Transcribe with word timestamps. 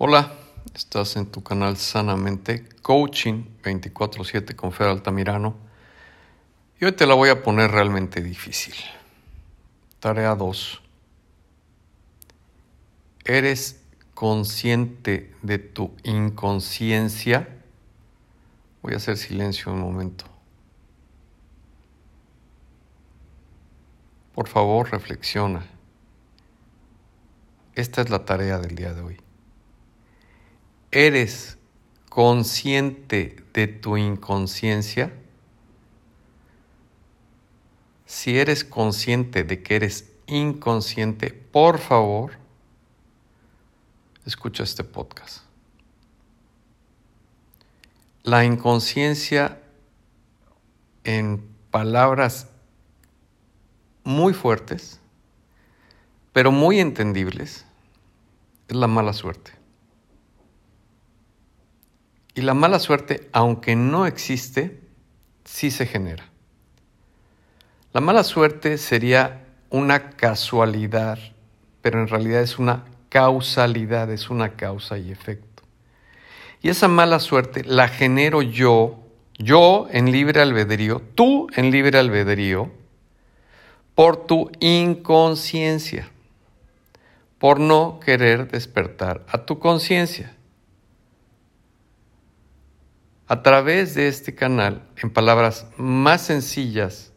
Hola, 0.00 0.32
estás 0.76 1.16
en 1.16 1.26
tu 1.26 1.42
canal 1.42 1.76
Sanamente 1.76 2.68
Coaching 2.82 3.42
24/7 3.64 4.54
con 4.54 4.70
Fer 4.70 4.86
Altamirano 4.86 5.56
y 6.80 6.84
hoy 6.84 6.92
te 6.92 7.04
la 7.04 7.14
voy 7.14 7.30
a 7.30 7.42
poner 7.42 7.72
realmente 7.72 8.22
difícil. 8.22 8.76
Tarea 9.98 10.36
2. 10.36 10.80
¿Eres 13.24 13.80
consciente 14.14 15.34
de 15.42 15.58
tu 15.58 15.96
inconsciencia? 16.04 17.48
Voy 18.82 18.92
a 18.92 18.98
hacer 18.98 19.16
silencio 19.16 19.72
un 19.72 19.80
momento. 19.80 20.26
Por 24.32 24.46
favor, 24.46 24.92
reflexiona. 24.92 25.66
Esta 27.74 28.00
es 28.00 28.10
la 28.10 28.24
tarea 28.24 28.58
del 28.60 28.76
día 28.76 28.94
de 28.94 29.00
hoy. 29.00 29.27
¿Eres 30.90 31.58
consciente 32.08 33.44
de 33.52 33.66
tu 33.66 33.98
inconsciencia? 33.98 35.12
Si 38.06 38.38
eres 38.38 38.64
consciente 38.64 39.44
de 39.44 39.62
que 39.62 39.76
eres 39.76 40.10
inconsciente, 40.26 41.30
por 41.30 41.78
favor, 41.78 42.38
escucha 44.24 44.62
este 44.62 44.82
podcast. 44.82 45.42
La 48.22 48.46
inconsciencia, 48.46 49.60
en 51.04 51.46
palabras 51.70 52.48
muy 54.04 54.32
fuertes, 54.32 55.00
pero 56.32 56.50
muy 56.50 56.80
entendibles, 56.80 57.66
es 58.68 58.76
la 58.76 58.86
mala 58.86 59.12
suerte. 59.12 59.57
Y 62.38 62.42
la 62.42 62.54
mala 62.54 62.78
suerte, 62.78 63.28
aunque 63.32 63.74
no 63.74 64.06
existe, 64.06 64.78
sí 65.44 65.72
se 65.72 65.86
genera. 65.86 66.30
La 67.92 68.00
mala 68.00 68.22
suerte 68.22 68.78
sería 68.78 69.44
una 69.70 70.10
casualidad, 70.10 71.18
pero 71.82 72.00
en 72.00 72.06
realidad 72.06 72.40
es 72.40 72.60
una 72.60 72.84
causalidad, 73.08 74.08
es 74.12 74.30
una 74.30 74.50
causa 74.50 74.98
y 74.98 75.10
efecto. 75.10 75.64
Y 76.62 76.68
esa 76.68 76.86
mala 76.86 77.18
suerte 77.18 77.64
la 77.64 77.88
genero 77.88 78.40
yo, 78.40 79.00
yo 79.36 79.88
en 79.90 80.12
libre 80.12 80.40
albedrío, 80.40 81.02
tú 81.16 81.48
en 81.56 81.72
libre 81.72 81.98
albedrío, 81.98 82.70
por 83.96 84.28
tu 84.28 84.52
inconsciencia, 84.60 86.08
por 87.40 87.58
no 87.58 87.98
querer 87.98 88.48
despertar 88.48 89.26
a 89.26 89.38
tu 89.38 89.58
conciencia 89.58 90.37
a 93.28 93.42
través 93.42 93.94
de 93.94 94.08
este 94.08 94.34
canal, 94.34 94.88
en 94.96 95.10
palabras 95.10 95.66
más 95.76 96.22
sencillas 96.22 97.12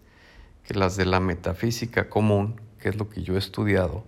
que 0.66 0.73
las 0.73 0.98
de 0.98 1.06
la 1.06 1.22
metafísica 1.22 2.09
común, 2.09 2.59
que 2.80 2.90
es 2.90 2.98
lo 2.98 3.09
que 3.09 3.23
yo 3.23 3.36
he 3.36 3.40
estudiado, 3.40 4.06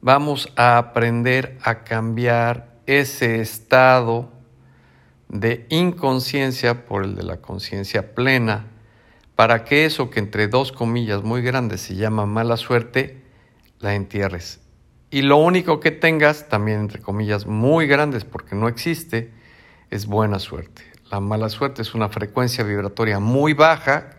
vamos 0.00 0.52
a 0.56 0.76
aprender 0.76 1.56
a 1.62 1.84
cambiar 1.84 2.80
ese 2.86 3.40
estado 3.40 4.32
de 5.28 5.66
inconsciencia 5.70 6.84
por 6.84 7.04
el 7.04 7.14
de 7.14 7.22
la 7.22 7.36
conciencia 7.36 8.12
plena, 8.16 8.66
para 9.36 9.64
que 9.64 9.84
eso 9.84 10.10
que 10.10 10.18
entre 10.18 10.48
dos 10.48 10.72
comillas 10.72 11.22
muy 11.22 11.42
grandes 11.42 11.80
se 11.80 11.94
llama 11.94 12.26
mala 12.26 12.56
suerte, 12.56 13.22
la 13.78 13.94
entierres. 13.94 14.60
Y 15.10 15.22
lo 15.22 15.36
único 15.36 15.78
que 15.78 15.92
tengas, 15.92 16.48
también 16.48 16.80
entre 16.80 17.00
comillas 17.00 17.46
muy 17.46 17.86
grandes, 17.86 18.24
porque 18.24 18.56
no 18.56 18.66
existe, 18.66 19.32
es 19.90 20.06
buena 20.06 20.40
suerte. 20.40 20.93
La 21.14 21.20
mala 21.20 21.48
suerte 21.48 21.80
es 21.82 21.94
una 21.94 22.08
frecuencia 22.08 22.64
vibratoria 22.64 23.20
muy 23.20 23.52
baja 23.52 24.10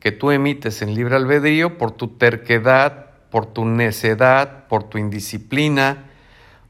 que 0.00 0.10
tú 0.10 0.32
emites 0.32 0.82
en 0.82 0.92
libre 0.92 1.14
albedrío 1.14 1.78
por 1.78 1.92
tu 1.92 2.08
terquedad, 2.16 3.10
por 3.30 3.46
tu 3.46 3.64
necedad, 3.64 4.66
por 4.66 4.82
tu 4.82 4.98
indisciplina, 4.98 6.10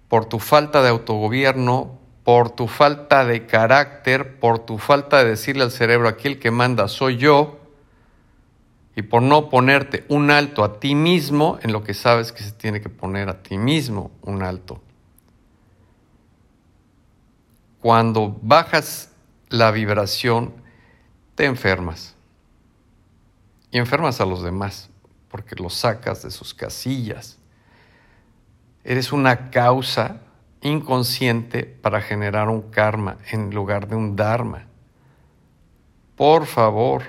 por 0.09 0.27
tu 0.27 0.41
falta 0.41 0.83
de 0.83 0.91
autogobierno, 0.91 1.99
por 2.23 2.51
tu 2.51 2.69
falta 2.69 3.25
de 3.25 3.47
carácter, 3.47 4.39
por 4.39 4.59
tu 4.59 4.77
falta 4.77 5.25
de 5.25 5.31
decirle 5.31 5.63
al 5.63 5.71
cerebro 5.71 6.07
aquí 6.07 6.29
el 6.29 6.39
que 6.39 6.51
manda 6.51 6.87
soy 6.87 7.17
yo, 7.17 7.59
y 8.95 9.01
por 9.01 9.23
no 9.23 9.49
ponerte 9.49 10.05
un 10.11 10.31
alto 10.31 10.65
a 10.65 10.81
ti 10.81 10.95
mismo 10.95 11.59
en 11.63 11.73
lo 11.73 11.83
que 11.83 11.95
sabes 11.95 12.31
que 12.31 12.43
se 12.43 12.53
tiene 12.53 12.83
que 12.83 12.91
poner 12.91 13.31
a 13.31 13.43
ti 13.43 13.57
mismo 13.57 14.11
un 14.21 14.43
alto. 14.43 14.83
Cuando 17.81 18.39
bajas 18.43 19.12
la 19.53 19.71
vibración, 19.71 20.55
te 21.35 21.45
enfermas. 21.45 22.17
Y 23.71 23.79
enfermas 23.79 24.21
a 24.21 24.27
los 24.27 24.43
demás, 24.43 24.91
porque 25.29 25.55
los 25.57 25.75
sacas 25.75 26.23
de 26.23 26.31
sus 26.31 26.55
casillas. 26.55 27.39
Eres 28.83 29.13
una 29.13 29.51
causa 29.51 30.23
inconsciente 30.63 31.65
para 31.65 32.01
generar 32.01 32.49
un 32.49 32.71
karma 32.71 33.19
en 33.31 33.55
lugar 33.55 33.89
de 33.89 33.97
un 33.97 34.17
dharma. 34.17 34.67
Por 36.17 36.47
favor, 36.47 37.03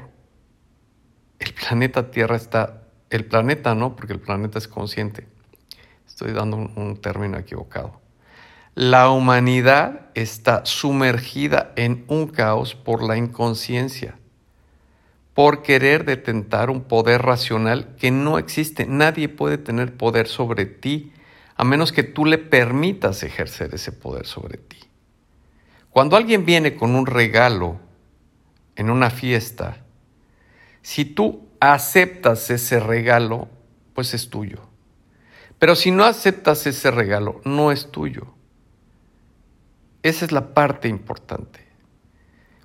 el 1.39 1.53
planeta 1.53 2.11
Tierra 2.11 2.35
está, 2.35 2.83
el 3.09 3.25
planeta 3.25 3.73
no, 3.73 3.95
porque 3.95 4.13
el 4.13 4.19
planeta 4.19 4.57
es 4.57 4.67
consciente. 4.67 5.27
Estoy 6.05 6.33
dando 6.33 6.57
un, 6.57 6.73
un 6.75 6.97
término 6.97 7.37
equivocado. 7.37 8.02
La 8.75 9.11
humanidad 9.11 10.07
está 10.15 10.65
sumergida 10.65 11.73
en 11.75 12.05
un 12.07 12.27
caos 12.27 12.73
por 12.73 13.03
la 13.03 13.17
inconsciencia, 13.17 14.17
por 15.35 15.61
querer 15.61 16.05
detentar 16.05 16.71
un 16.71 16.81
poder 16.81 17.21
racional 17.21 17.95
que 17.97 18.09
no 18.09 18.39
existe. 18.39 18.87
Nadie 18.87 19.29
puede 19.29 19.59
tener 19.59 19.95
poder 19.95 20.27
sobre 20.27 20.65
ti 20.65 21.13
a 21.55 21.63
menos 21.63 21.91
que 21.91 22.01
tú 22.01 22.25
le 22.25 22.39
permitas 22.39 23.21
ejercer 23.21 23.75
ese 23.75 23.91
poder 23.91 24.25
sobre 24.25 24.57
ti. 24.57 24.79
Cuando 25.91 26.17
alguien 26.17 26.43
viene 26.43 26.75
con 26.75 26.95
un 26.95 27.05
regalo 27.05 27.79
en 28.75 28.89
una 28.89 29.11
fiesta, 29.11 29.77
si 30.81 31.05
tú 31.05 31.47
aceptas 31.59 32.49
ese 32.49 32.79
regalo, 32.79 33.49
pues 33.93 34.15
es 34.15 34.31
tuyo. 34.31 34.61
Pero 35.59 35.75
si 35.75 35.91
no 35.91 36.05
aceptas 36.05 36.65
ese 36.65 36.89
regalo, 36.89 37.39
no 37.45 37.71
es 37.71 37.91
tuyo. 37.91 38.32
Esa 40.03 40.25
es 40.25 40.31
la 40.33 40.53
parte 40.53 40.89
importante. 40.89 41.61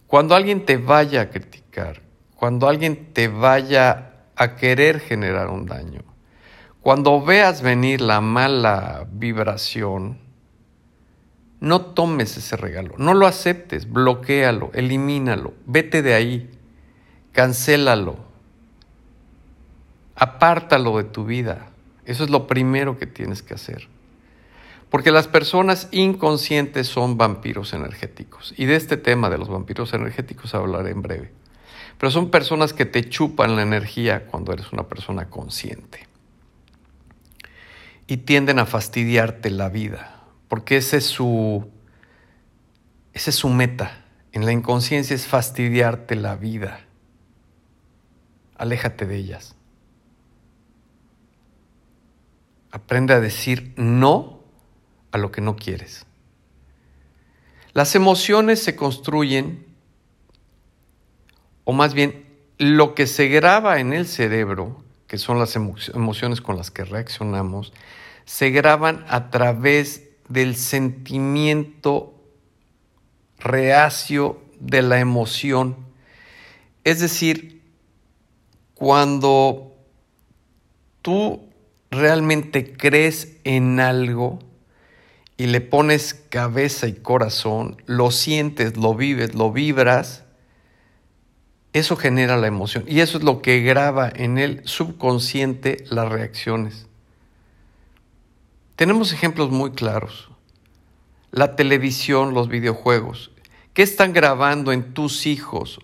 Cuando 0.08 0.34
alguien 0.34 0.66
te 0.66 0.76
vaya 0.76 1.22
a 1.22 1.30
criticar, 1.30 2.02
cuando 2.34 2.68
alguien 2.68 3.12
te 3.12 3.28
vaya 3.28 4.12
a 4.34 4.56
querer 4.56 5.00
generar 5.00 5.48
un 5.48 5.66
daño, 5.66 6.02
cuando 6.80 7.22
veas 7.22 7.62
venir 7.62 8.00
la 8.00 8.20
mala 8.20 9.06
vibración, 9.12 10.18
no 11.60 11.80
tomes 11.80 12.36
ese 12.36 12.56
regalo, 12.56 12.94
no 12.98 13.14
lo 13.14 13.26
aceptes, 13.26 13.90
bloquealo, 13.90 14.70
elimínalo, 14.74 15.54
vete 15.66 16.02
de 16.02 16.14
ahí, 16.14 16.50
cancélalo, 17.32 18.16
apártalo 20.16 20.98
de 20.98 21.04
tu 21.04 21.24
vida. 21.24 21.68
Eso 22.04 22.24
es 22.24 22.30
lo 22.30 22.46
primero 22.46 22.98
que 22.98 23.06
tienes 23.06 23.42
que 23.42 23.54
hacer. 23.54 23.88
Porque 24.90 25.10
las 25.10 25.28
personas 25.28 25.88
inconscientes 25.90 26.86
son 26.86 27.18
vampiros 27.18 27.74
energéticos. 27.74 28.54
Y 28.56 28.64
de 28.64 28.76
este 28.76 28.96
tema 28.96 29.28
de 29.28 29.38
los 29.38 29.48
vampiros 29.48 29.92
energéticos 29.92 30.54
hablaré 30.54 30.90
en 30.90 31.02
breve. 31.02 31.32
Pero 31.98 32.10
son 32.10 32.30
personas 32.30 32.72
que 32.72 32.86
te 32.86 33.08
chupan 33.08 33.56
la 33.56 33.62
energía 33.62 34.26
cuando 34.26 34.52
eres 34.52 34.72
una 34.72 34.88
persona 34.88 35.28
consciente. 35.28 36.06
Y 38.06 38.18
tienden 38.18 38.58
a 38.58 38.66
fastidiarte 38.66 39.50
la 39.50 39.68
vida. 39.68 40.22
Porque 40.48 40.78
ese 40.78 40.98
es 40.98 41.04
su, 41.04 41.68
esa 43.12 43.30
es 43.30 43.36
su 43.36 43.50
meta. 43.50 44.06
En 44.32 44.46
la 44.46 44.52
inconsciencia 44.52 45.14
es 45.14 45.26
fastidiarte 45.26 46.14
la 46.14 46.36
vida. 46.36 46.80
Aléjate 48.56 49.06
de 49.06 49.16
ellas. 49.16 49.54
Aprende 52.70 53.12
a 53.12 53.20
decir 53.20 53.74
no 53.76 54.37
a 55.12 55.18
lo 55.18 55.30
que 55.30 55.40
no 55.40 55.56
quieres. 55.56 56.06
Las 57.72 57.94
emociones 57.94 58.62
se 58.62 58.76
construyen, 58.76 59.66
o 61.64 61.72
más 61.72 61.94
bien 61.94 62.26
lo 62.58 62.94
que 62.94 63.06
se 63.06 63.28
graba 63.28 63.78
en 63.78 63.92
el 63.92 64.06
cerebro, 64.06 64.82
que 65.06 65.18
son 65.18 65.38
las 65.38 65.56
emociones 65.56 66.40
con 66.40 66.56
las 66.56 66.70
que 66.70 66.84
reaccionamos, 66.84 67.72
se 68.24 68.50
graban 68.50 69.04
a 69.08 69.30
través 69.30 70.08
del 70.28 70.56
sentimiento 70.56 72.14
reacio 73.38 74.42
de 74.60 74.82
la 74.82 75.00
emoción. 75.00 75.76
Es 76.84 77.00
decir, 77.00 77.62
cuando 78.74 79.76
tú 81.02 81.48
realmente 81.90 82.72
crees 82.72 83.36
en 83.44 83.80
algo, 83.80 84.40
y 85.38 85.46
le 85.46 85.60
pones 85.62 86.14
cabeza 86.14 86.88
y 86.88 86.94
corazón, 86.94 87.80
lo 87.86 88.10
sientes, 88.10 88.76
lo 88.76 88.94
vives, 88.94 89.34
lo 89.34 89.52
vibras, 89.52 90.24
eso 91.72 91.96
genera 91.96 92.36
la 92.36 92.48
emoción 92.48 92.84
y 92.88 93.00
eso 93.00 93.18
es 93.18 93.24
lo 93.24 93.40
que 93.40 93.60
graba 93.60 94.10
en 94.12 94.36
el 94.36 94.66
subconsciente 94.66 95.84
las 95.90 96.08
reacciones. 96.08 96.88
Tenemos 98.74 99.12
ejemplos 99.12 99.50
muy 99.50 99.70
claros. 99.72 100.30
La 101.30 101.56
televisión, 101.56 102.34
los 102.34 102.48
videojuegos. 102.48 103.30
¿Qué 103.74 103.82
están 103.82 104.12
grabando 104.12 104.72
en 104.72 104.92
tus 104.92 105.26
hijos? 105.26 105.78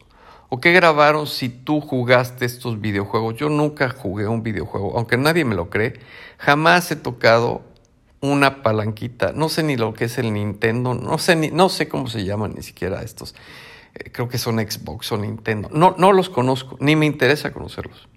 ¿O 0.49 0.61
qué 0.61 0.73
grabaron 0.73 1.27
si 1.27 1.49
tú 1.49 1.81
jugaste 1.81 2.45
estos 2.45 2.81
videojuegos? 2.81 3.37
Yo 3.37 3.49
nunca 3.49 3.91
jugué 3.91 4.27
un 4.27 4.43
videojuego, 4.43 4.97
aunque 4.97 5.17
nadie 5.17 5.45
me 5.45 5.55
lo 5.55 5.71
cree. 5.71 6.01
Jamás 6.39 6.91
he 6.91 6.97
tocado 6.97 7.63
una 8.31 8.63
palanquita. 8.63 9.33
No 9.33 9.49
sé 9.49 9.63
ni 9.63 9.77
lo 9.77 9.95
que 9.95 10.07
es 10.07 10.19
el 10.19 10.33
Nintendo, 10.33 10.95
no 10.95 11.19
sé, 11.19 11.37
ni, 11.37 11.51
no 11.51 11.69
sé 11.69 11.89
cómo 11.89 12.09
se 12.09 12.25
llaman 12.25 12.55
ni 12.55 12.63
siquiera 12.63 13.03
estos. 13.03 13.35
Eh, 13.95 14.11
creo 14.11 14.29
que 14.29 14.39
son 14.39 14.59
Xbox 14.59 15.13
o 15.13 15.19
Nintendo. 15.19 15.69
No, 15.73 15.95
no 15.99 16.13
los 16.13 16.31
conozco, 16.31 16.77
ni 16.81 16.97
me 16.97 17.07
interesa 17.07 17.53
conocerlos. 17.53 18.09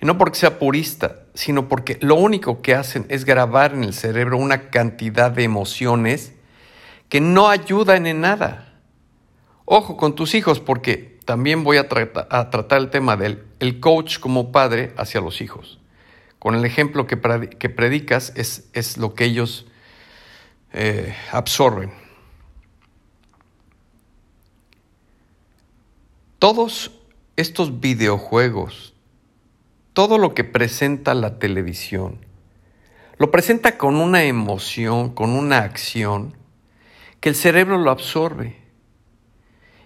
Y 0.00 0.06
no 0.06 0.16
porque 0.16 0.38
sea 0.38 0.58
purista, 0.58 1.24
sino 1.34 1.68
porque 1.68 1.98
lo 2.00 2.14
único 2.14 2.62
que 2.62 2.74
hacen 2.74 3.06
es 3.08 3.24
grabar 3.24 3.74
en 3.74 3.84
el 3.84 3.94
cerebro 3.94 4.38
una 4.38 4.70
cantidad 4.70 5.30
de 5.30 5.44
emociones 5.44 6.32
que 7.08 7.20
no 7.20 7.48
ayudan 7.48 8.06
en 8.06 8.20
nada. 8.20 8.74
Ojo 9.64 9.96
con 9.96 10.14
tus 10.14 10.34
hijos, 10.34 10.58
porque 10.60 11.18
también 11.24 11.64
voy 11.64 11.76
a, 11.76 11.86
a 12.30 12.50
tratar 12.50 12.80
el 12.80 12.90
tema 12.90 13.16
del 13.16 13.44
el 13.60 13.78
coach 13.78 14.18
como 14.18 14.52
padre 14.52 14.94
hacia 14.96 15.20
los 15.20 15.40
hijos 15.40 15.79
con 16.40 16.54
el 16.54 16.64
ejemplo 16.64 17.06
que, 17.06 17.18
predicas 17.18 18.32
es, 18.34 18.70
es, 18.72 18.96
lo 18.96 19.14
que 19.14 19.26
ellos 19.26 19.66
eh, 20.72 21.14
absorben. 21.32 21.92
Todos 26.38 26.92
estos 27.36 27.80
videojuegos, 27.80 28.94
todo 29.92 30.16
lo 30.16 30.34
que 30.34 30.42
presenta 30.42 31.12
la 31.12 31.38
televisión, 31.38 32.24
lo 33.18 33.30
presenta 33.30 33.76
con 33.76 33.96
una 33.96 34.24
emoción, 34.24 35.10
con 35.10 35.32
una 35.32 35.58
acción, 35.58 36.34
que 37.20 37.28
el 37.28 37.34
cerebro 37.34 37.76
lo 37.76 37.90
absorbe. 37.90 38.56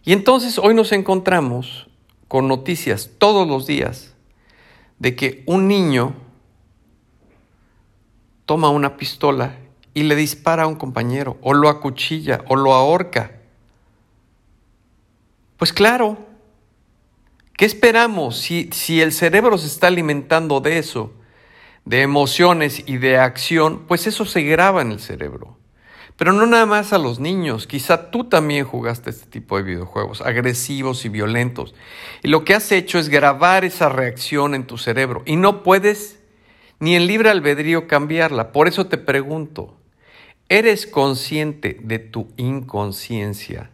Y 0.04 0.12
entonces 0.12 0.58
hoy 0.58 0.72
nos 0.72 0.92
encontramos 0.92 1.88
con 2.28 2.46
noticias 2.46 3.10
todos 3.18 3.48
los 3.48 3.66
días 3.66 4.14
de 5.00 5.16
que 5.16 5.42
un 5.46 5.66
niño 5.66 6.23
toma 8.46 8.70
una 8.70 8.96
pistola 8.96 9.56
y 9.94 10.02
le 10.02 10.16
dispara 10.16 10.64
a 10.64 10.66
un 10.66 10.74
compañero, 10.74 11.38
o 11.40 11.54
lo 11.54 11.68
acuchilla, 11.68 12.44
o 12.48 12.56
lo 12.56 12.74
ahorca. 12.74 13.32
Pues 15.56 15.72
claro, 15.72 16.18
¿qué 17.56 17.64
esperamos 17.64 18.36
si, 18.38 18.68
si 18.72 19.00
el 19.00 19.12
cerebro 19.12 19.56
se 19.56 19.68
está 19.68 19.86
alimentando 19.86 20.60
de 20.60 20.78
eso, 20.78 21.12
de 21.84 22.02
emociones 22.02 22.82
y 22.86 22.98
de 22.98 23.18
acción? 23.18 23.84
Pues 23.86 24.06
eso 24.06 24.24
se 24.24 24.42
graba 24.42 24.82
en 24.82 24.90
el 24.90 25.00
cerebro. 25.00 25.56
Pero 26.16 26.32
no 26.32 26.46
nada 26.46 26.66
más 26.66 26.92
a 26.92 26.98
los 26.98 27.18
niños, 27.18 27.66
quizá 27.66 28.10
tú 28.10 28.24
también 28.24 28.64
jugaste 28.64 29.10
este 29.10 29.26
tipo 29.26 29.56
de 29.56 29.64
videojuegos, 29.64 30.20
agresivos 30.20 31.04
y 31.04 31.08
violentos. 31.08 31.74
Y 32.22 32.28
lo 32.28 32.44
que 32.44 32.54
has 32.54 32.70
hecho 32.70 32.98
es 32.98 33.08
grabar 33.08 33.64
esa 33.64 33.88
reacción 33.88 34.54
en 34.54 34.64
tu 34.64 34.78
cerebro 34.78 35.22
y 35.26 35.36
no 35.36 35.64
puedes 35.64 36.20
ni 36.80 36.96
en 36.96 37.06
libre 37.06 37.30
albedrío 37.30 37.86
cambiarla. 37.86 38.52
Por 38.52 38.68
eso 38.68 38.86
te 38.86 38.98
pregunto, 38.98 39.76
¿eres 40.48 40.86
consciente 40.86 41.78
de 41.82 41.98
tu 41.98 42.28
inconsciencia? 42.36 43.70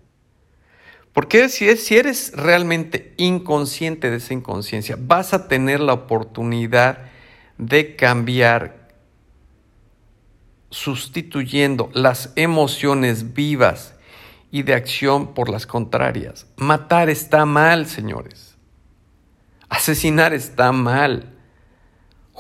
Porque 1.12 1.49
si, 1.49 1.76
si 1.76 1.97
eres 1.97 2.32
realmente 2.35 3.14
inconsciente 3.17 4.11
de 4.11 4.19
esa 4.19 4.35
inconsciencia, 4.35 4.97
vas 4.99 5.35
a 5.35 5.49
tener 5.49 5.81
la 5.81 5.93
oportunidad 5.93 7.11
de 7.58 7.97
cambiar 7.97 8.88
sustituyendo 10.70 11.91
las 11.93 12.32
emociones 12.37 13.35
vivas 13.35 13.94
y 14.53 14.62
de 14.62 14.75
acción 14.75 15.35
por 15.35 15.49
las 15.49 15.67
contrarias. 15.67 16.46
Matar 16.56 17.11
está 17.11 17.44
mal, 17.44 17.87
señores. 17.87 18.56
Asesinar 19.69 20.32
está 20.32 20.73
mal 20.73 21.40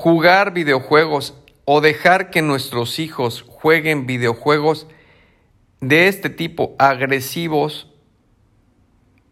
jugar 0.00 0.54
videojuegos 0.54 1.34
o 1.66 1.82
dejar 1.82 2.30
que 2.30 2.40
nuestros 2.40 2.98
hijos 2.98 3.44
jueguen 3.46 4.06
videojuegos 4.06 4.86
de 5.82 6.08
este 6.08 6.30
tipo 6.30 6.74
agresivos 6.78 7.86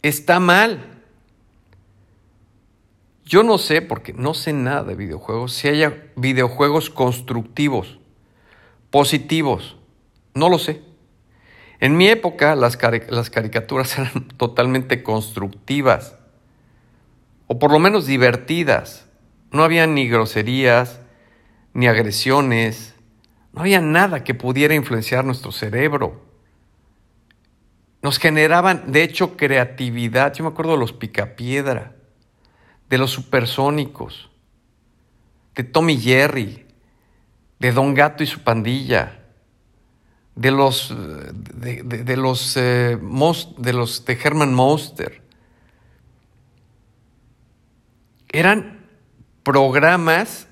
está 0.02 0.40
mal. 0.40 1.00
Yo 3.24 3.42
no 3.44 3.56
sé, 3.56 3.80
porque 3.80 4.12
no 4.12 4.34
sé 4.34 4.52
nada 4.52 4.84
de 4.84 4.94
videojuegos, 4.94 5.54
si 5.54 5.68
haya 5.68 6.04
videojuegos 6.16 6.90
constructivos, 6.90 7.98
positivos. 8.90 9.78
No 10.34 10.50
lo 10.50 10.58
sé. 10.58 10.82
En 11.80 11.96
mi 11.96 12.08
época 12.08 12.54
las, 12.56 12.76
las 13.08 13.30
caricaturas 13.30 13.98
eran 13.98 14.28
totalmente 14.36 15.02
constructivas, 15.02 16.14
o 17.46 17.58
por 17.58 17.72
lo 17.72 17.78
menos 17.78 18.04
divertidas. 18.04 19.07
No 19.50 19.64
había 19.64 19.86
ni 19.86 20.08
groserías, 20.08 21.00
ni 21.72 21.86
agresiones, 21.86 22.94
no 23.52 23.62
había 23.62 23.80
nada 23.80 24.24
que 24.24 24.34
pudiera 24.34 24.74
influenciar 24.74 25.24
nuestro 25.24 25.52
cerebro. 25.52 26.24
Nos 28.02 28.18
generaban, 28.18 28.92
de 28.92 29.02
hecho, 29.02 29.36
creatividad. 29.36 30.32
Yo 30.34 30.44
me 30.44 30.50
acuerdo 30.50 30.72
de 30.72 30.78
los 30.78 30.92
picapiedra, 30.92 31.96
de 32.88 32.98
los 32.98 33.10
supersónicos, 33.10 34.30
de 35.54 35.64
Tommy 35.64 35.98
Jerry, 35.98 36.66
de 37.58 37.72
Don 37.72 37.94
Gato 37.94 38.22
y 38.22 38.26
su 38.26 38.40
pandilla, 38.40 39.24
de 40.36 40.52
los 40.52 40.94
de, 40.94 42.16
los 42.16 42.56
eh, 42.56 42.96
de 42.96 43.72
los 43.72 44.04
de 44.04 44.18
Herman 44.22 44.54
Monster. 44.54 45.22
Eran 48.28 48.77
programas 49.48 50.46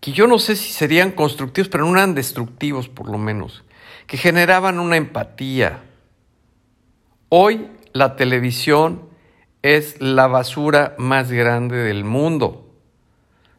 que 0.00 0.12
yo 0.12 0.26
no 0.26 0.38
sé 0.38 0.56
si 0.56 0.72
serían 0.72 1.10
constructivos, 1.10 1.68
pero 1.68 1.84
no 1.84 1.92
eran 1.92 2.14
destructivos 2.14 2.88
por 2.88 3.10
lo 3.10 3.18
menos, 3.18 3.62
que 4.06 4.16
generaban 4.16 4.80
una 4.80 4.96
empatía. 4.96 5.82
Hoy 7.28 7.68
la 7.92 8.16
televisión 8.16 9.02
es 9.60 10.00
la 10.00 10.28
basura 10.28 10.94
más 10.96 11.30
grande 11.30 11.76
del 11.76 12.04
mundo, 12.04 12.72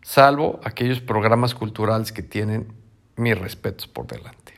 salvo 0.01 0.59
aquellos 0.63 1.01
programas 1.01 1.53
culturales 1.53 2.11
que 2.11 2.23
tienen 2.23 2.73
mis 3.17 3.37
respetos 3.37 3.85
por 3.85 4.07
delante, 4.07 4.55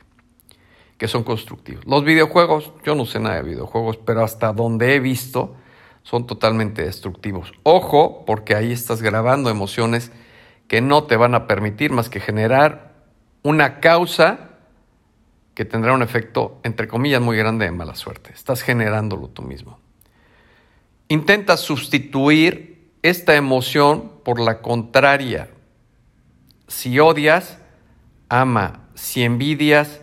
que 0.96 1.08
son 1.08 1.24
constructivos. 1.24 1.84
Los 1.84 2.04
videojuegos, 2.04 2.72
yo 2.86 2.94
no 2.94 3.04
sé 3.04 3.20
nada 3.20 3.36
de 3.36 3.50
videojuegos, 3.50 3.98
pero 3.98 4.24
hasta 4.24 4.54
donde 4.54 4.94
he 4.94 5.00
visto, 5.00 5.56
son 6.04 6.26
totalmente 6.26 6.84
destructivos. 6.84 7.52
Ojo, 7.64 8.24
porque 8.26 8.54
ahí 8.54 8.70
estás 8.70 9.02
grabando 9.02 9.50
emociones 9.50 10.12
que 10.68 10.80
no 10.80 11.04
te 11.04 11.16
van 11.16 11.34
a 11.34 11.46
permitir 11.46 11.90
más 11.90 12.08
que 12.08 12.20
generar 12.20 12.94
una 13.42 13.80
causa 13.80 14.50
que 15.54 15.64
tendrá 15.64 15.92
un 15.92 16.02
efecto, 16.02 16.60
entre 16.62 16.88
comillas, 16.88 17.20
muy 17.20 17.36
grande 17.36 17.64
de 17.64 17.72
mala 17.72 17.94
suerte. 17.94 18.30
Estás 18.32 18.62
generándolo 18.62 19.28
tú 19.28 19.42
mismo. 19.42 19.78
Intenta 21.08 21.56
sustituir 21.56 22.92
esta 23.02 23.34
emoción 23.34 24.12
por 24.24 24.40
la 24.40 24.60
contraria. 24.60 25.48
Si 26.66 26.98
odias, 26.98 27.58
ama. 28.28 28.88
Si 28.94 29.22
envidias, 29.22 30.00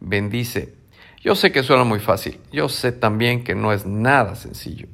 bendice. 0.00 0.74
Yo 1.20 1.34
sé 1.34 1.52
que 1.52 1.62
suena 1.62 1.84
muy 1.84 2.00
fácil. 2.00 2.40
Yo 2.52 2.68
sé 2.68 2.92
también 2.92 3.44
que 3.44 3.54
no 3.54 3.72
es 3.72 3.86
nada 3.86 4.34
sencillo. 4.34 4.88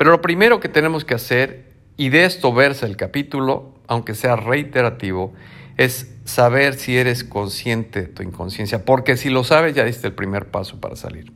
Pero 0.00 0.12
lo 0.12 0.22
primero 0.22 0.60
que 0.60 0.70
tenemos 0.70 1.04
que 1.04 1.12
hacer, 1.12 1.74
y 1.98 2.08
de 2.08 2.24
esto 2.24 2.54
versa 2.54 2.86
el 2.86 2.96
capítulo, 2.96 3.74
aunque 3.86 4.14
sea 4.14 4.34
reiterativo, 4.34 5.34
es 5.76 6.14
saber 6.24 6.72
si 6.72 6.96
eres 6.96 7.22
consciente 7.22 8.00
de 8.00 8.06
tu 8.06 8.22
inconsciencia, 8.22 8.86
porque 8.86 9.18
si 9.18 9.28
lo 9.28 9.44
sabes 9.44 9.74
ya 9.74 9.84
diste 9.84 10.06
el 10.06 10.14
primer 10.14 10.50
paso 10.50 10.80
para 10.80 10.96
salir. 10.96 11.30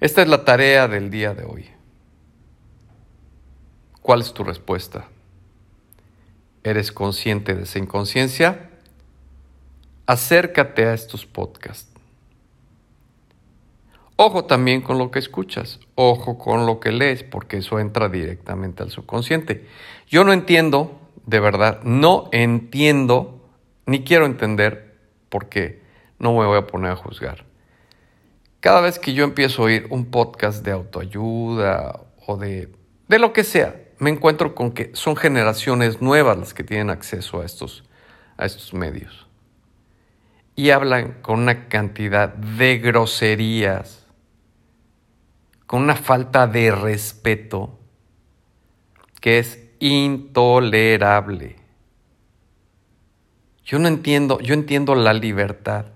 Esta 0.00 0.22
es 0.22 0.28
la 0.28 0.46
tarea 0.46 0.88
del 0.88 1.10
día 1.10 1.34
de 1.34 1.44
hoy. 1.44 1.66
¿Cuál 4.00 4.22
es 4.22 4.32
tu 4.32 4.42
respuesta? 4.42 5.08
¿Eres 6.62 6.90
consciente 6.90 7.54
de 7.54 7.64
esa 7.64 7.78
inconsciencia? 7.78 8.70
Acércate 10.06 10.86
a 10.86 10.94
estos 10.94 11.26
podcasts. 11.26 11.93
Ojo 14.16 14.44
también 14.44 14.80
con 14.80 14.98
lo 14.98 15.10
que 15.10 15.18
escuchas, 15.18 15.80
ojo 15.96 16.38
con 16.38 16.66
lo 16.66 16.78
que 16.78 16.92
lees, 16.92 17.24
porque 17.24 17.56
eso 17.56 17.80
entra 17.80 18.08
directamente 18.08 18.84
al 18.84 18.90
subconsciente. 18.90 19.66
Yo 20.06 20.22
no 20.22 20.32
entiendo, 20.32 21.00
de 21.26 21.40
verdad, 21.40 21.82
no 21.82 22.28
entiendo, 22.30 23.44
ni 23.86 24.04
quiero 24.04 24.26
entender, 24.26 24.98
porque 25.28 25.82
no 26.20 26.32
me 26.32 26.46
voy 26.46 26.58
a 26.58 26.66
poner 26.68 26.92
a 26.92 26.96
juzgar. 26.96 27.44
Cada 28.60 28.80
vez 28.80 29.00
que 29.00 29.14
yo 29.14 29.24
empiezo 29.24 29.62
a 29.62 29.64
oír 29.66 29.88
un 29.90 30.06
podcast 30.06 30.64
de 30.64 30.70
autoayuda 30.70 32.00
o 32.24 32.36
de, 32.36 32.70
de 33.08 33.18
lo 33.18 33.32
que 33.32 33.42
sea, 33.42 33.74
me 33.98 34.10
encuentro 34.10 34.54
con 34.54 34.70
que 34.70 34.90
son 34.94 35.16
generaciones 35.16 36.00
nuevas 36.00 36.38
las 36.38 36.54
que 36.54 36.62
tienen 36.62 36.90
acceso 36.90 37.40
a 37.40 37.44
estos, 37.44 37.82
a 38.36 38.46
estos 38.46 38.72
medios. 38.74 39.26
Y 40.54 40.70
hablan 40.70 41.14
con 41.20 41.40
una 41.40 41.68
cantidad 41.68 42.32
de 42.32 42.78
groserías, 42.78 44.03
con 45.74 45.82
una 45.82 45.96
falta 45.96 46.46
de 46.46 46.70
respeto 46.70 47.80
que 49.20 49.40
es 49.40 49.58
intolerable. 49.80 51.56
Yo 53.64 53.80
no 53.80 53.88
entiendo, 53.88 54.38
yo 54.38 54.54
entiendo 54.54 54.94
la 54.94 55.12
libertad. 55.12 55.86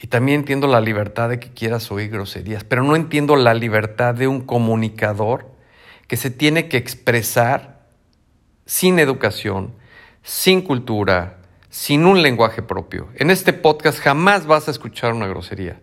Y 0.00 0.08
también 0.08 0.40
entiendo 0.40 0.66
la 0.66 0.80
libertad 0.80 1.28
de 1.28 1.38
que 1.38 1.52
quieras 1.52 1.92
oír 1.92 2.10
groserías, 2.10 2.64
pero 2.64 2.82
no 2.82 2.96
entiendo 2.96 3.36
la 3.36 3.54
libertad 3.54 4.16
de 4.16 4.26
un 4.26 4.40
comunicador 4.40 5.52
que 6.08 6.16
se 6.16 6.32
tiene 6.32 6.68
que 6.68 6.78
expresar 6.78 7.86
sin 8.66 8.98
educación, 8.98 9.72
sin 10.24 10.62
cultura, 10.62 11.38
sin 11.70 12.06
un 12.06 12.22
lenguaje 12.22 12.62
propio. 12.62 13.06
En 13.14 13.30
este 13.30 13.52
podcast 13.52 14.00
jamás 14.00 14.46
vas 14.46 14.66
a 14.66 14.72
escuchar 14.72 15.12
una 15.12 15.28
grosería, 15.28 15.80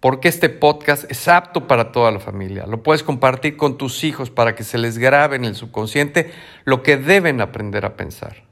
porque 0.00 0.28
este 0.28 0.48
podcast 0.48 1.10
es 1.10 1.28
apto 1.28 1.66
para 1.66 1.92
toda 1.92 2.10
la 2.10 2.20
familia. 2.20 2.66
Lo 2.66 2.82
puedes 2.82 3.02
compartir 3.02 3.56
con 3.58 3.76
tus 3.76 4.02
hijos 4.02 4.30
para 4.30 4.54
que 4.54 4.64
se 4.64 4.78
les 4.78 4.96
grabe 4.96 5.36
en 5.36 5.44
el 5.44 5.54
subconsciente 5.54 6.32
lo 6.64 6.82
que 6.82 6.96
deben 6.96 7.42
aprender 7.42 7.84
a 7.84 7.96
pensar. 7.96 8.44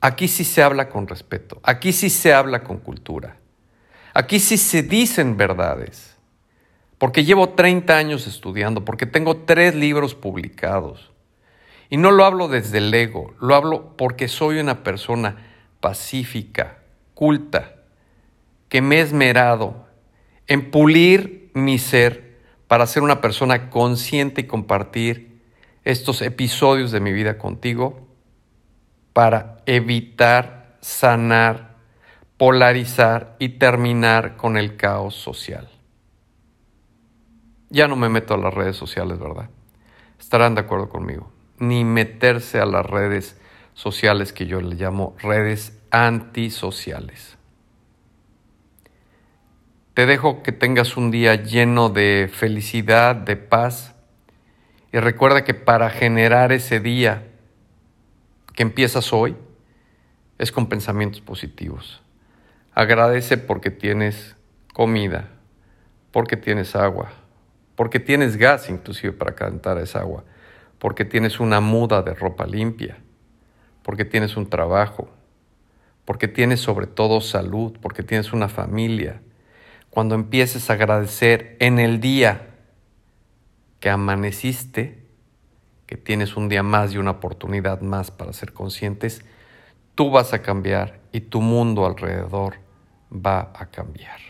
Aquí 0.00 0.28
sí 0.28 0.44
se 0.44 0.62
habla 0.62 0.88
con 0.88 1.06
respeto, 1.08 1.60
aquí 1.62 1.92
sí 1.92 2.08
se 2.08 2.32
habla 2.32 2.62
con 2.62 2.78
cultura, 2.78 3.36
aquí 4.14 4.38
sí 4.38 4.56
se 4.56 4.84
dicen 4.84 5.36
verdades, 5.36 6.16
porque 6.98 7.24
llevo 7.24 7.50
30 7.50 7.96
años 7.96 8.28
estudiando, 8.28 8.84
porque 8.84 9.06
tengo 9.06 9.38
tres 9.38 9.74
libros 9.74 10.14
publicados. 10.14 11.10
Y 11.90 11.96
no 11.96 12.12
lo 12.12 12.24
hablo 12.24 12.46
desde 12.48 12.78
el 12.78 12.94
ego, 12.94 13.34
lo 13.40 13.56
hablo 13.56 13.96
porque 13.96 14.28
soy 14.28 14.60
una 14.60 14.84
persona 14.84 15.48
pacífica, 15.80 16.78
culta, 17.14 17.77
que 18.68 18.82
me 18.82 18.96
he 18.96 19.00
esmerado 19.00 19.86
en 20.46 20.70
pulir 20.70 21.50
mi 21.54 21.78
ser 21.78 22.38
para 22.66 22.86
ser 22.86 23.02
una 23.02 23.20
persona 23.20 23.70
consciente 23.70 24.42
y 24.42 24.46
compartir 24.46 25.42
estos 25.84 26.20
episodios 26.22 26.90
de 26.90 27.00
mi 27.00 27.12
vida 27.12 27.38
contigo 27.38 28.06
para 29.14 29.56
evitar, 29.66 30.76
sanar, 30.80 31.76
polarizar 32.36 33.36
y 33.38 33.50
terminar 33.50 34.36
con 34.36 34.56
el 34.56 34.76
caos 34.76 35.14
social. 35.14 35.68
Ya 37.70 37.88
no 37.88 37.96
me 37.96 38.08
meto 38.08 38.34
a 38.34 38.38
las 38.38 38.52
redes 38.52 38.76
sociales, 38.76 39.18
¿verdad? 39.18 39.50
Estarán 40.18 40.54
de 40.54 40.60
acuerdo 40.60 40.88
conmigo. 40.88 41.32
Ni 41.58 41.84
meterse 41.84 42.60
a 42.60 42.66
las 42.66 42.86
redes 42.86 43.40
sociales 43.74 44.32
que 44.32 44.46
yo 44.46 44.60
le 44.60 44.76
llamo 44.76 45.16
redes 45.20 45.78
antisociales. 45.90 47.37
Te 49.98 50.06
dejo 50.06 50.44
que 50.44 50.52
tengas 50.52 50.96
un 50.96 51.10
día 51.10 51.34
lleno 51.34 51.88
de 51.88 52.30
felicidad, 52.32 53.16
de 53.16 53.34
paz. 53.34 53.96
Y 54.92 54.98
recuerda 55.00 55.42
que 55.42 55.54
para 55.54 55.90
generar 55.90 56.52
ese 56.52 56.78
día 56.78 57.26
que 58.54 58.62
empiezas 58.62 59.12
hoy 59.12 59.36
es 60.38 60.52
con 60.52 60.68
pensamientos 60.68 61.20
positivos. 61.20 62.00
Agradece 62.74 63.38
porque 63.38 63.72
tienes 63.72 64.36
comida, 64.72 65.30
porque 66.12 66.36
tienes 66.36 66.76
agua, 66.76 67.10
porque 67.74 67.98
tienes 67.98 68.36
gas 68.36 68.70
inclusive 68.70 69.12
para 69.12 69.34
calentar 69.34 69.78
esa 69.78 69.98
agua, 70.02 70.22
porque 70.78 71.04
tienes 71.04 71.40
una 71.40 71.60
muda 71.60 72.02
de 72.02 72.14
ropa 72.14 72.46
limpia, 72.46 72.98
porque 73.82 74.04
tienes 74.04 74.36
un 74.36 74.48
trabajo, 74.48 75.08
porque 76.04 76.28
tienes 76.28 76.60
sobre 76.60 76.86
todo 76.86 77.20
salud, 77.20 77.76
porque 77.82 78.04
tienes 78.04 78.32
una 78.32 78.48
familia. 78.48 79.22
Cuando 79.90 80.14
empieces 80.14 80.70
a 80.70 80.74
agradecer 80.74 81.56
en 81.60 81.78
el 81.78 82.00
día 82.00 82.48
que 83.80 83.90
amaneciste, 83.90 85.06
que 85.86 85.96
tienes 85.96 86.36
un 86.36 86.48
día 86.48 86.62
más 86.62 86.92
y 86.92 86.98
una 86.98 87.12
oportunidad 87.12 87.80
más 87.80 88.10
para 88.10 88.32
ser 88.32 88.52
conscientes, 88.52 89.24
tú 89.94 90.10
vas 90.10 90.32
a 90.32 90.42
cambiar 90.42 91.00
y 91.12 91.20
tu 91.20 91.40
mundo 91.40 91.86
alrededor 91.86 92.56
va 93.10 93.52
a 93.54 93.66
cambiar. 93.66 94.27